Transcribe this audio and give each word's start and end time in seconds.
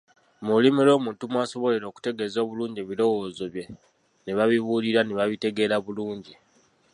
Mu 0.43 0.51
lulimi 0.55 0.81
lw'omuntu 0.87 1.23
mw'asobolera 1.33 1.85
okutegeeza 1.87 2.37
obulungi 2.41 2.79
ebirowoozo 2.81 3.43
bye 3.53 3.65
ne 4.23 4.31
b'abibuulira 4.37 5.01
ne 5.03 5.13
babitegeera 5.19 5.75
bulungi. 5.85 6.33